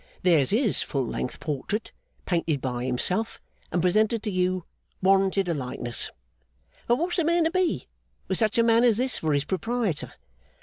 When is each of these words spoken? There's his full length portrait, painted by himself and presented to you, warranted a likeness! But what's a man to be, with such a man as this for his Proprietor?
There's 0.23 0.49
his 0.49 0.81
full 0.81 1.05
length 1.05 1.39
portrait, 1.39 1.91
painted 2.25 2.59
by 2.59 2.85
himself 2.85 3.39
and 3.71 3.83
presented 3.83 4.23
to 4.23 4.31
you, 4.31 4.65
warranted 4.99 5.47
a 5.47 5.53
likeness! 5.53 6.09
But 6.87 6.95
what's 6.95 7.19
a 7.19 7.23
man 7.23 7.43
to 7.43 7.51
be, 7.51 7.87
with 8.27 8.39
such 8.39 8.57
a 8.57 8.63
man 8.63 8.83
as 8.83 8.97
this 8.97 9.19
for 9.19 9.31
his 9.31 9.45
Proprietor? 9.45 10.13